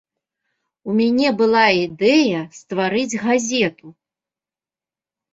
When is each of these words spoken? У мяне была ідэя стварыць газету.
У 0.91 0.93
мяне 0.99 1.29
была 1.41 1.65
ідэя 1.85 2.39
стварыць 2.59 3.19
газету. 3.25 3.87